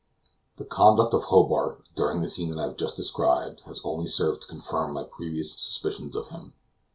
The 0.55 0.65
conduct 0.65 1.13
of 1.13 1.25
Hobart, 1.25 1.83
during 1.95 2.21
the 2.21 2.27
scene 2.27 2.49
that 2.49 2.57
I 2.57 2.63
have 2.63 2.75
just 2.75 2.95
described, 2.95 3.59
has 3.67 3.81
only 3.85 4.07
served 4.07 4.41
to 4.41 4.47
confirm 4.47 4.93
my 4.93 5.03
previous 5.03 5.53
suspicions 5.53 6.15
of 6.15 6.29
him. 6.29 6.53